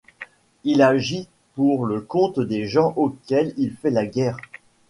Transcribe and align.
Il 0.63 0.81
agit 0.81 1.27
pour 1.53 1.85
le 1.85 2.01
compte 2.01 2.39
des 2.39 2.65
gens 2.65 2.91
auxquels 2.95 3.53
il 3.55 3.69
fait 3.71 3.91
la 3.91 4.07
guerre. 4.07 4.37